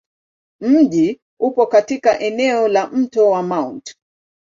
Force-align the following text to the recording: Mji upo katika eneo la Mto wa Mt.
Mji 0.61 1.21
upo 1.39 1.65
katika 1.67 2.19
eneo 2.19 2.67
la 2.67 2.87
Mto 2.87 3.29
wa 3.29 3.43
Mt. 3.43 3.97